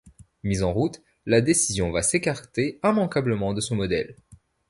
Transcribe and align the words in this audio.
Mise 0.41 0.63
en 0.63 0.73
route, 0.73 0.99
la 1.27 1.41
décision 1.41 1.91
va 1.91 2.01
s'écarter 2.01 2.79
immanquablement 2.83 3.53
de 3.53 3.61
son 3.61 3.75
modèle. 3.75 4.15